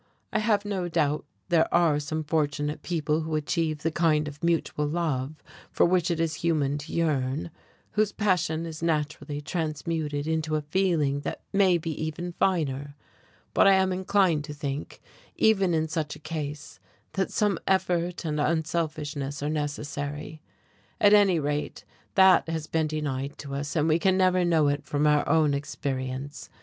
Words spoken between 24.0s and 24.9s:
never know it